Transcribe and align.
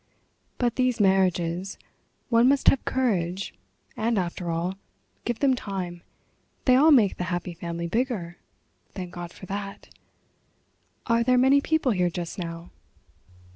"But 0.57 0.77
these 0.77 0.99
marriages—one 0.99 2.49
must 2.49 2.69
have 2.69 2.83
courage; 2.85 3.53
and 3.95 4.17
after 4.17 4.49
all, 4.49 4.79
give 5.25 5.41
them 5.41 5.53
time, 5.53 6.01
they 6.65 6.75
all 6.75 6.89
make 6.89 7.17
the 7.17 7.25
happy 7.25 7.53
family 7.53 7.85
bigger—thank 7.85 9.13
God 9.13 9.31
for 9.31 9.45
that.... 9.45 9.89
Are 11.05 11.21
there 11.23 11.37
many 11.37 11.61
people 11.61 11.91
here 11.91 12.09
just 12.09 12.39
now?" 12.39 12.71